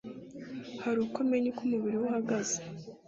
[0.83, 2.57] hari uko amenya uko umubiri we uhagaze